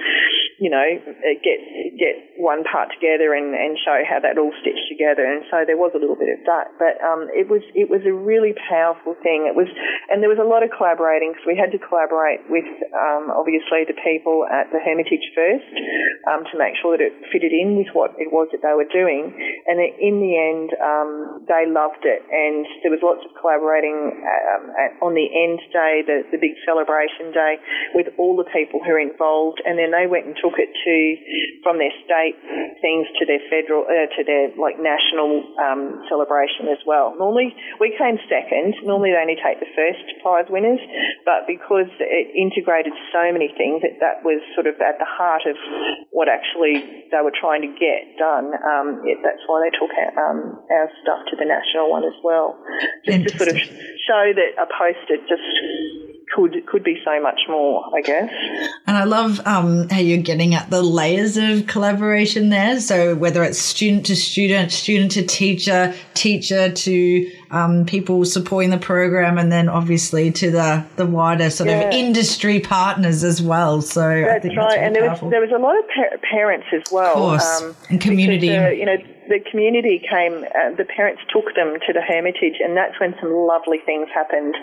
you 0.58 0.70
know 0.70 0.86
get 1.46 1.60
get 1.98 2.16
one 2.38 2.66
part 2.66 2.90
together 2.94 3.34
and 3.34 3.54
and 3.54 3.78
show 3.82 4.02
how 4.06 4.18
that 4.22 4.38
all 4.38 4.54
stitched 4.62 4.90
together, 4.90 5.26
and 5.26 5.46
so 5.50 5.66
there 5.66 5.78
was 5.78 5.94
a 5.94 6.02
little 6.02 6.18
bit 6.18 6.34
of 6.34 6.42
that, 6.46 6.74
but 6.82 6.98
um, 7.06 7.30
it 7.34 7.46
was 7.50 7.62
it 7.78 7.90
was 7.90 8.02
a 8.06 8.14
really 8.14 8.58
powerful 8.70 9.14
thing. 9.22 9.46
It 9.46 9.54
was, 9.54 9.70
and 10.10 10.22
there 10.22 10.30
was 10.30 10.42
a 10.42 10.46
lot 10.46 10.66
of 10.66 10.74
collaborating 10.74 11.34
because 11.34 11.46
we 11.46 11.58
had 11.58 11.70
to 11.74 11.82
collaborate 11.82 12.42
with 12.50 12.66
um, 12.94 13.30
obviously 13.30 13.86
the 13.86 13.98
people 14.02 14.50
at 14.50 14.70
the 14.74 14.82
Hermitage 14.82 15.30
first 15.38 15.70
um, 16.30 16.46
to 16.50 16.56
make 16.58 16.74
sure 16.82 16.98
that 16.98 17.04
it 17.06 17.14
fitted 17.30 17.54
in 17.54 17.78
with 17.78 17.94
what 17.94 18.18
it 18.18 18.34
was 18.34 18.50
that 18.54 18.66
they 18.66 18.74
were 18.74 18.90
doing, 18.90 19.34
and 19.70 19.78
in 19.78 20.22
the 20.22 20.34
end 20.38 20.74
um, 20.82 21.46
they 21.46 21.70
loved 21.70 22.06
it, 22.06 22.26
and 22.34 22.66
there 22.82 22.94
was 22.94 23.02
lots 23.06 23.22
of 23.26 23.34
collaborating 23.38 24.26
um, 24.26 24.64
on 25.06 25.14
the 25.14 25.30
end 25.30 25.62
day, 25.70 26.02
the, 26.06 26.26
the 26.34 26.40
big 26.42 26.58
celebration 26.66 27.30
day, 27.30 27.62
with 27.94 28.10
all 28.18 28.38
the 28.38 28.48
people 28.50 28.82
who 28.82 28.94
were 28.94 29.02
involved, 29.02 29.62
and 29.66 29.78
then 29.78 29.94
they 29.94 30.10
went 30.10 30.26
and 30.26 30.36
took 30.48 30.56
it 30.64 30.72
to 30.72 30.96
from 31.60 31.76
their 31.76 31.92
state 32.08 32.40
things 32.80 33.04
to 33.20 33.28
their 33.28 33.44
federal 33.52 33.84
uh, 33.84 34.08
to 34.16 34.24
their 34.24 34.56
like 34.56 34.80
national 34.80 35.44
um, 35.60 36.00
celebration 36.08 36.72
as 36.72 36.80
well. 36.88 37.12
Normally 37.20 37.52
we 37.84 37.92
came 38.00 38.16
second. 38.32 38.80
Normally 38.88 39.12
they 39.12 39.20
only 39.20 39.36
take 39.36 39.60
the 39.60 39.68
first 39.76 40.00
prize 40.24 40.48
winners, 40.48 40.80
but 41.28 41.44
because 41.44 41.92
it 42.00 42.32
integrated 42.32 42.96
so 43.12 43.28
many 43.36 43.52
things, 43.60 43.84
that 43.84 44.00
that 44.00 44.24
was 44.24 44.40
sort 44.56 44.72
of 44.72 44.80
at 44.80 44.96
the 45.04 45.10
heart 45.10 45.44
of 45.44 45.60
what 46.16 46.32
actually 46.32 46.80
they 47.12 47.20
were 47.20 47.36
trying 47.36 47.68
to 47.68 47.72
get 47.76 48.16
done. 48.16 48.56
Um, 48.56 49.04
it, 49.04 49.20
that's 49.20 49.44
why 49.52 49.68
they 49.68 49.74
took 49.76 49.92
our, 49.92 50.12
um, 50.16 50.64
our 50.72 50.88
stuff 51.04 51.28
to 51.28 51.36
the 51.36 51.46
national 51.46 51.92
one 51.92 52.08
as 52.08 52.16
well, 52.24 52.56
just 53.04 53.28
to 53.28 53.30
sort 53.36 53.50
of 53.52 53.58
show 54.08 54.24
that 54.32 54.52
a 54.56 54.68
poster 54.72 55.20
just 55.28 55.44
could 56.34 56.66
could 56.68 56.84
be 56.84 57.02
so 57.06 57.22
much 57.22 57.40
more, 57.48 57.84
I 57.96 58.02
guess. 58.02 58.32
And 58.86 58.98
I 58.98 59.06
love 59.06 59.46
um, 59.46 59.88
how 59.90 60.00
you're 60.00 60.22
getting 60.22 60.54
at 60.54 60.70
the 60.70 60.82
layers 60.82 61.38
of 61.38 61.68
collaboration 61.68 62.50
there. 62.50 62.80
So 62.80 63.16
whether 63.16 63.44
it's 63.44 63.60
student 63.60 64.06
to 64.08 64.16
student, 64.16 64.72
student 64.72 65.12
to 65.14 65.26
teacher, 65.26 65.94
teacher 66.14 66.72
to 66.72 67.32
um, 67.52 67.86
people 67.86 68.26
supporting 68.26 68.70
the 68.70 68.78
program, 68.78 69.38
and 69.38 69.52
then 69.52 69.70
obviously 69.70 70.32
to 70.32 70.52
the 70.52 70.86
the 70.96 71.06
wider 71.06 71.50
sort 71.50 71.70
yeah. 71.70 71.82
of 71.82 71.94
industry 71.94 72.60
partners 72.60 73.24
as 73.24 73.42
well. 73.42 73.82
So 73.82 74.02
that's 74.02 74.46
right. 74.46 74.56
That's 74.56 74.76
and 74.76 74.96
there 74.96 75.10
was 75.10 75.20
there 75.30 75.42
was 75.42 75.52
a 75.52 75.60
lot 75.60 75.78
of 75.78 75.86
pa- 75.88 76.28
parents 76.30 76.68
as 76.74 76.84
well, 76.92 77.08
of 77.08 77.14
course, 77.14 77.62
um, 77.62 77.76
and 77.90 78.02
community. 78.02 78.50
Because, 78.50 78.66
uh, 78.66 78.70
you 78.72 78.86
know 78.86 78.98
the 79.28 79.40
community 79.52 80.00
came, 80.00 80.44
uh, 80.44 80.76
the 80.76 80.86
parents 80.86 81.22
took 81.30 81.54
them 81.56 81.78
to 81.86 81.94
the 81.94 82.02
Hermitage, 82.02 82.60
and 82.64 82.76
that's 82.76 83.00
when 83.00 83.16
some 83.22 83.32
lovely 83.32 83.80
things 83.86 84.08
happened. 84.14 84.56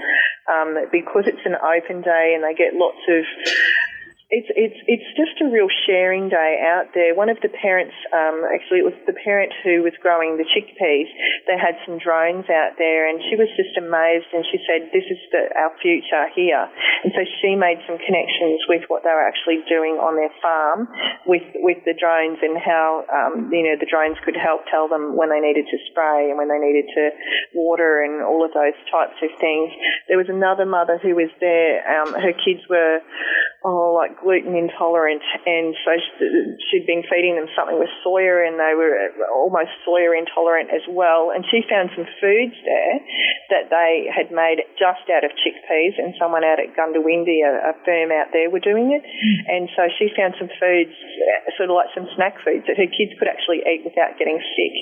Um, 0.50 0.76
because 0.92 1.24
it's 1.26 1.44
an 1.44 1.56
open 1.56 2.02
day 2.02 2.32
and 2.34 2.44
they 2.44 2.54
get 2.54 2.74
lots 2.74 3.00
of 3.08 3.24
it's 4.32 4.48
it's 4.56 4.80
it's 4.88 5.10
just 5.20 5.36
a 5.44 5.52
real 5.52 5.68
sharing 5.84 6.32
day 6.32 6.56
out 6.64 6.96
there. 6.96 7.12
One 7.12 7.28
of 7.28 7.36
the 7.44 7.52
parents, 7.52 7.92
um, 8.08 8.40
actually, 8.48 8.80
it 8.80 8.88
was 8.88 8.96
the 9.04 9.12
parent 9.12 9.52
who 9.60 9.84
was 9.84 9.92
growing 10.00 10.40
the 10.40 10.48
chickpeas. 10.48 11.12
They 11.44 11.60
had 11.60 11.76
some 11.84 12.00
drones 12.00 12.48
out 12.48 12.80
there, 12.80 13.04
and 13.04 13.20
she 13.28 13.36
was 13.36 13.52
just 13.52 13.76
amazed. 13.76 14.32
And 14.32 14.40
she 14.48 14.56
said, 14.64 14.88
"This 14.96 15.04
is 15.12 15.20
the, 15.28 15.52
our 15.52 15.76
future 15.76 16.24
here." 16.32 16.64
And 17.04 17.12
so 17.12 17.20
she 17.44 17.52
made 17.52 17.84
some 17.84 18.00
connections 18.00 18.64
with 18.64 18.88
what 18.88 19.04
they 19.04 19.12
were 19.12 19.28
actually 19.28 19.60
doing 19.68 20.00
on 20.00 20.16
their 20.16 20.32
farm 20.40 20.88
with 21.28 21.44
with 21.60 21.84
the 21.84 21.92
drones 21.92 22.40
and 22.40 22.56
how 22.56 23.04
um, 23.12 23.52
you 23.52 23.60
know 23.60 23.76
the 23.76 23.86
drones 23.86 24.16
could 24.24 24.40
help 24.40 24.64
tell 24.72 24.88
them 24.88 25.20
when 25.20 25.28
they 25.28 25.44
needed 25.44 25.68
to 25.68 25.78
spray 25.92 26.32
and 26.32 26.40
when 26.40 26.48
they 26.48 26.58
needed 26.64 26.88
to 26.96 27.12
water 27.52 28.00
and 28.00 28.24
all 28.24 28.40
of 28.40 28.56
those 28.56 28.76
types 28.88 29.20
of 29.20 29.28
things. 29.36 29.68
There 30.08 30.16
was 30.16 30.32
another 30.32 30.64
mother 30.64 30.96
who 30.96 31.12
was 31.12 31.28
there. 31.44 31.84
Um, 31.84 32.16
her 32.16 32.32
kids 32.32 32.64
were 32.72 33.04
oh 33.64 33.96
like 33.96 34.20
gluten 34.20 34.52
intolerant, 34.54 35.24
and 35.48 35.74
so 35.84 35.96
she'd 36.70 36.86
been 36.86 37.02
feeding 37.08 37.34
them 37.40 37.48
something 37.56 37.80
with 37.80 37.88
soya, 38.04 38.44
and 38.44 38.60
they 38.60 38.76
were 38.76 38.92
almost 39.32 39.72
soya 39.88 40.12
intolerant 40.12 40.68
as 40.68 40.84
well. 40.88 41.32
And 41.32 41.44
she 41.48 41.64
found 41.64 41.88
some 41.96 42.04
foods 42.20 42.54
there 42.64 42.94
that 43.56 43.72
they 43.72 44.06
had 44.12 44.28
made 44.28 44.60
just 44.76 45.08
out 45.08 45.24
of 45.24 45.32
chickpeas, 45.40 45.96
and 45.96 46.12
someone 46.20 46.44
out 46.44 46.60
at 46.60 46.76
Goondiwindi, 46.76 47.40
a, 47.40 47.72
a 47.72 47.74
firm 47.88 48.12
out 48.12 48.30
there, 48.36 48.52
were 48.52 48.60
doing 48.60 48.92
it. 48.92 49.02
Mm. 49.02 49.40
And 49.48 49.64
so 49.72 49.88
she 49.96 50.12
found 50.12 50.36
some 50.36 50.52
foods, 50.60 50.92
sort 51.56 51.72
of 51.72 51.74
like 51.74 51.88
some 51.96 52.06
snack 52.14 52.36
foods 52.44 52.68
that 52.68 52.76
her 52.76 52.90
kids 52.92 53.16
could 53.16 53.32
actually 53.32 53.64
eat 53.64 53.80
without 53.80 54.20
getting 54.20 54.38
sick. 54.54 54.74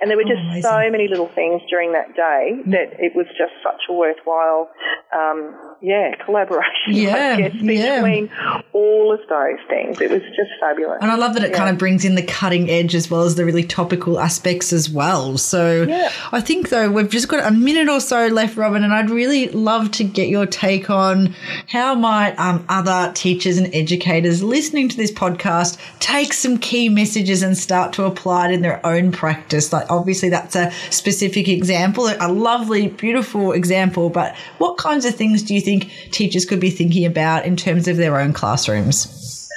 And 0.00 0.08
there 0.08 0.16
were 0.16 0.24
just 0.24 0.64
oh, 0.64 0.80
so 0.80 0.88
many 0.88 1.12
little 1.12 1.28
things 1.28 1.60
during 1.68 1.92
that 1.92 2.16
day 2.16 2.56
mm. 2.56 2.72
that 2.72 2.96
it 2.96 3.12
was 3.12 3.28
just 3.36 3.52
such 3.60 3.84
a 3.88 3.92
worthwhile 3.92 4.72
um, 5.12 5.69
yeah, 5.80 6.14
collaboration. 6.24 6.70
Yeah, 6.88 7.34
I 7.36 7.40
guess, 7.42 7.54
yeah. 7.54 7.96
between 7.96 8.30
all 8.72 9.12
of 9.12 9.20
those 9.28 9.58
things. 9.68 10.00
It 10.00 10.10
was 10.10 10.22
just 10.36 10.50
fabulous. 10.60 10.98
And 11.00 11.10
I 11.10 11.16
love 11.16 11.34
that 11.34 11.44
it 11.44 11.50
Yeah. 11.50 11.56
kind 11.58 11.70
of 11.70 11.78
brings 11.78 12.04
in 12.04 12.14
the 12.14 12.22
cutting 12.22 12.68
edge 12.70 12.94
as 12.94 13.10
well 13.10 13.22
as 13.22 13.34
the 13.36 13.44
really 13.44 13.62
topical 13.62 14.18
aspects 14.18 14.72
as 14.72 14.90
well. 14.90 15.36
So 15.38 15.82
Yeah. 15.88 16.10
I 16.32 16.40
think 16.40 16.68
though 16.70 16.90
we've 16.90 17.08
just 17.08 17.28
got 17.28 17.46
a 17.46 17.50
minute 17.54 17.88
or 17.88 18.00
so 18.00 18.26
left, 18.26 18.56
Robin, 18.56 18.82
and 18.82 18.92
I'd 18.92 19.10
really 19.10 19.48
love 19.48 19.90
to 19.92 20.04
get 20.04 20.28
your 20.28 20.46
take 20.46 20.90
on 20.90 21.34
how 21.68 21.94
might 21.94 22.34
um, 22.38 22.64
other 22.68 23.12
teachers 23.14 23.56
and 23.58 23.72
educators 23.74 24.42
listening 24.42 24.88
to 24.88 24.96
this 24.96 25.12
podcast 25.12 25.78
take 26.00 26.32
some 26.32 26.58
key 26.58 26.88
messages 26.88 27.42
and 27.42 27.56
start 27.56 27.92
to 27.94 28.04
apply 28.04 28.48
it 28.48 28.54
in 28.54 28.62
their 28.62 28.84
own 28.84 29.12
practice. 29.12 29.72
Like 29.72 29.86
obviously 29.90 30.28
that's 30.30 30.56
a 30.56 30.72
specific 30.90 31.48
example, 31.48 32.08
a 32.20 32.28
lovely, 32.28 32.88
beautiful 32.88 33.52
example, 33.52 34.10
but 34.10 34.34
what 34.58 34.76
kinds 34.76 35.04
of 35.04 35.14
things 35.14 35.42
do 35.42 35.54
you 35.54 35.60
think 35.60 35.69
teachers 36.10 36.44
could 36.44 36.60
be 36.60 36.70
thinking 36.70 37.06
about 37.06 37.46
in 37.46 37.56
terms 37.56 37.86
of 37.86 37.96
their 37.96 38.18
own 38.18 38.32
classrooms? 38.32 39.48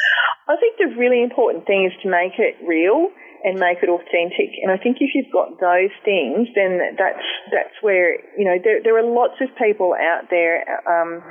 I 0.47 0.55
think 0.57 0.77
the 0.77 0.95
really 0.95 1.23
important 1.23 1.65
thing 1.65 1.85
is 1.85 1.93
to 2.03 2.09
make 2.09 2.37
it 2.37 2.55
real 2.67 3.09
and 3.43 3.59
make 3.59 3.83
it 3.83 3.89
authentic. 3.89 4.55
And 4.63 4.71
I 4.71 4.77
think 4.77 4.97
if 4.99 5.11
you've 5.13 5.31
got 5.31 5.59
those 5.59 5.91
things, 6.03 6.47
then 6.55 6.79
that's 6.97 7.27
that's 7.51 7.75
where 7.81 8.15
you 8.37 8.45
know 8.45 8.57
there 8.63 8.81
there 8.83 8.97
are 8.97 9.05
lots 9.05 9.39
of 9.41 9.49
people 9.59 9.93
out 9.93 10.29
there. 10.29 10.63
Um, 10.87 11.21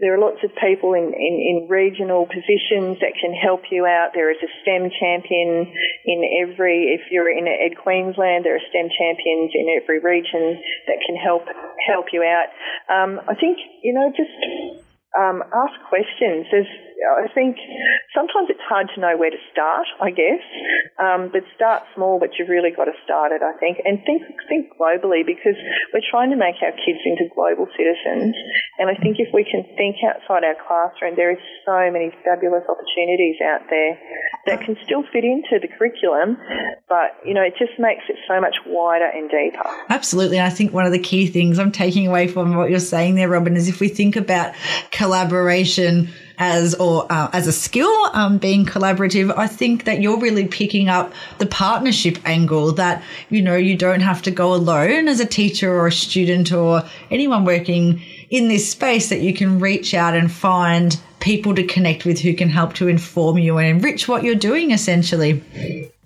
there 0.00 0.14
are 0.14 0.22
lots 0.22 0.38
of 0.46 0.54
people 0.62 0.94
in, 0.94 1.10
in, 1.10 1.34
in 1.42 1.66
regional 1.66 2.22
positions 2.30 3.02
that 3.02 3.18
can 3.18 3.34
help 3.34 3.66
you 3.70 3.82
out. 3.82 4.14
There 4.14 4.30
is 4.30 4.38
a 4.38 4.50
STEM 4.62 4.94
champion 4.94 5.74
in 6.06 6.22
every, 6.38 6.94
if 6.94 7.10
you're 7.10 7.26
in 7.26 7.50
Ed 7.50 7.74
Queensland, 7.82 8.46
there 8.46 8.54
are 8.54 8.62
STEM 8.70 8.94
champions 8.94 9.50
in 9.58 9.66
every 9.74 9.98
region 9.98 10.62
that 10.86 11.02
can 11.02 11.16
help 11.16 11.50
help 11.82 12.06
you 12.12 12.22
out. 12.22 12.46
Um, 12.86 13.18
I 13.26 13.34
think 13.34 13.58
you 13.82 13.92
know 13.92 14.12
just 14.14 14.30
um, 15.18 15.42
ask 15.42 15.74
questions. 15.88 16.46
There's, 16.50 16.70
I 17.06 17.30
think 17.30 17.56
sometimes 18.14 18.50
it's 18.50 18.62
hard 18.66 18.90
to 18.94 19.00
know 19.00 19.14
where 19.16 19.30
to 19.30 19.42
start. 19.52 19.86
I 20.02 20.10
guess, 20.10 20.42
um, 20.98 21.30
but 21.30 21.46
start 21.54 21.86
small. 21.94 22.18
But 22.18 22.34
you've 22.38 22.50
really 22.50 22.74
got 22.74 22.86
to 22.90 22.96
start 23.04 23.30
it. 23.30 23.42
I 23.42 23.54
think, 23.58 23.78
and 23.84 24.02
think 24.02 24.22
think 24.48 24.74
globally 24.74 25.22
because 25.22 25.54
we're 25.94 26.06
trying 26.10 26.30
to 26.30 26.38
make 26.38 26.58
our 26.62 26.74
kids 26.74 26.98
into 27.06 27.30
global 27.34 27.70
citizens. 27.78 28.34
And 28.78 28.90
I 28.90 28.98
think 28.98 29.22
if 29.22 29.30
we 29.32 29.46
can 29.46 29.62
think 29.78 30.02
outside 30.02 30.42
our 30.42 30.58
classroom, 30.58 31.14
there 31.14 31.30
is 31.30 31.42
so 31.64 31.90
many 31.90 32.10
fabulous 32.26 32.66
opportunities 32.66 33.38
out 33.42 33.62
there 33.70 33.98
that 34.46 34.60
can 34.66 34.76
still 34.82 35.04
fit 35.12 35.22
into 35.22 35.62
the 35.62 35.68
curriculum. 35.68 36.36
But 36.88 37.14
you 37.24 37.34
know, 37.34 37.42
it 37.42 37.54
just 37.58 37.78
makes 37.78 38.04
it 38.08 38.16
so 38.26 38.40
much 38.40 38.56
wider 38.66 39.06
and 39.06 39.30
deeper. 39.30 39.70
Absolutely. 39.88 40.38
And 40.38 40.46
I 40.46 40.50
think 40.50 40.72
one 40.72 40.86
of 40.86 40.92
the 40.92 40.98
key 40.98 41.26
things 41.26 41.58
I'm 41.58 41.72
taking 41.72 42.06
away 42.06 42.26
from 42.28 42.56
what 42.56 42.70
you're 42.70 42.80
saying 42.80 43.14
there, 43.14 43.28
Robin, 43.28 43.56
is 43.56 43.68
if 43.68 43.80
we 43.80 43.88
think 43.88 44.16
about 44.16 44.54
collaboration 44.90 46.10
as 46.38 46.74
or 46.76 47.06
uh, 47.10 47.28
as 47.32 47.46
a 47.46 47.52
skill 47.52 47.92
um, 48.12 48.38
being 48.38 48.64
collaborative 48.64 49.36
i 49.36 49.46
think 49.46 49.84
that 49.84 50.00
you're 50.00 50.18
really 50.18 50.46
picking 50.46 50.88
up 50.88 51.12
the 51.38 51.46
partnership 51.46 52.16
angle 52.24 52.72
that 52.72 53.02
you 53.28 53.42
know 53.42 53.56
you 53.56 53.76
don't 53.76 54.00
have 54.00 54.22
to 54.22 54.30
go 54.30 54.54
alone 54.54 55.08
as 55.08 55.20
a 55.20 55.26
teacher 55.26 55.72
or 55.72 55.88
a 55.88 55.92
student 55.92 56.52
or 56.52 56.82
anyone 57.10 57.44
working 57.44 58.00
in 58.30 58.48
this 58.48 58.68
space 58.68 59.08
that 59.08 59.20
you 59.20 59.34
can 59.34 59.58
reach 59.58 59.94
out 59.94 60.14
and 60.14 60.30
find 60.30 61.00
people 61.20 61.54
to 61.54 61.64
connect 61.64 62.04
with 62.04 62.20
who 62.20 62.32
can 62.32 62.48
help 62.48 62.74
to 62.74 62.86
inform 62.88 63.38
you 63.38 63.58
and 63.58 63.68
enrich 63.68 64.06
what 64.06 64.22
you're 64.22 64.34
doing 64.34 64.70
essentially 64.70 65.42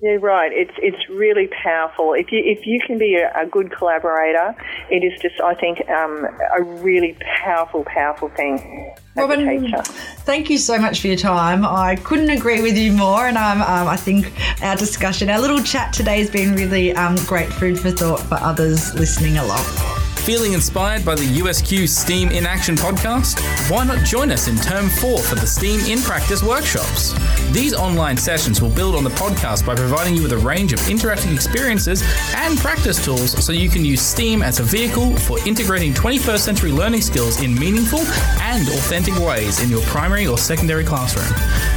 Yeah, 0.02 0.18
right. 0.20 0.50
It's 0.52 0.74
it's 0.78 1.08
really 1.08 1.46
powerful. 1.62 2.12
If 2.14 2.32
you 2.32 2.42
if 2.44 2.66
you 2.66 2.80
can 2.84 2.98
be 2.98 3.14
a, 3.14 3.30
a 3.40 3.46
good 3.46 3.70
collaborator, 3.70 4.52
it 4.90 5.04
is 5.04 5.12
just 5.22 5.40
I 5.40 5.54
think 5.54 5.88
um, 5.88 6.26
a 6.58 6.60
really 6.60 7.16
powerful, 7.44 7.84
powerful 7.84 8.28
thing 8.30 8.96
Robin, 9.14 9.46
teacher. 9.46 9.80
thank 10.24 10.50
you 10.50 10.58
so 10.58 10.76
much 10.76 11.00
for 11.00 11.06
your 11.06 11.16
time. 11.16 11.64
I 11.64 11.94
couldn't 11.94 12.30
agree 12.30 12.60
with 12.60 12.76
you 12.76 12.90
more, 12.90 13.28
and 13.28 13.38
um, 13.38 13.62
um, 13.62 13.86
I 13.86 13.96
think 13.96 14.32
our 14.60 14.74
discussion, 14.74 15.30
our 15.30 15.38
little 15.38 15.62
chat 15.62 15.92
today, 15.92 16.18
has 16.18 16.30
been 16.30 16.56
really 16.56 16.92
um, 16.96 17.14
great 17.26 17.52
food 17.52 17.78
for 17.78 17.92
thought 17.92 18.18
for 18.18 18.38
others 18.40 18.92
listening 18.96 19.36
along. 19.36 20.01
Feeling 20.24 20.52
inspired 20.52 21.04
by 21.04 21.16
the 21.16 21.24
USQ 21.40 21.88
STEAM 21.88 22.30
in 22.30 22.46
Action 22.46 22.76
podcast? 22.76 23.40
Why 23.68 23.84
not 23.84 24.04
join 24.04 24.30
us 24.30 24.46
in 24.46 24.56
term 24.56 24.88
four 24.88 25.18
for 25.18 25.34
the 25.34 25.48
STEAM 25.48 25.80
in 25.90 26.00
Practice 26.00 26.44
workshops? 26.44 27.12
These 27.50 27.74
online 27.74 28.16
sessions 28.16 28.62
will 28.62 28.70
build 28.70 28.94
on 28.94 29.02
the 29.02 29.10
podcast 29.10 29.66
by 29.66 29.74
providing 29.74 30.14
you 30.14 30.22
with 30.22 30.30
a 30.30 30.38
range 30.38 30.72
of 30.72 30.78
interactive 30.82 31.34
experiences 31.34 32.04
and 32.36 32.56
practice 32.56 33.04
tools 33.04 33.32
so 33.44 33.50
you 33.50 33.68
can 33.68 33.84
use 33.84 34.00
STEAM 34.00 34.42
as 34.42 34.60
a 34.60 34.62
vehicle 34.62 35.16
for 35.16 35.40
integrating 35.44 35.92
21st 35.92 36.38
century 36.38 36.70
learning 36.70 37.00
skills 37.00 37.42
in 37.42 37.58
meaningful 37.58 37.98
and 38.42 38.68
authentic 38.68 39.18
ways 39.18 39.60
in 39.60 39.70
your 39.70 39.82
primary 39.82 40.28
or 40.28 40.38
secondary 40.38 40.84
classroom. 40.84 41.26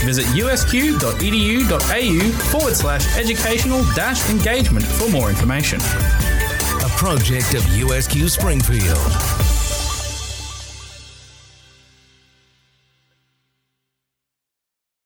Visit 0.05 0.25
usq.edu.au 0.37 1.01
forward 2.51 2.75
slash 2.75 3.17
educational 3.17 3.83
dash 3.95 4.29
engagement 4.29 4.85
for 4.85 5.09
more 5.09 5.31
information. 5.31 5.79
Project 7.05 7.53
of 7.53 7.61
USQ 7.65 8.27
Springfield. 8.31 9.44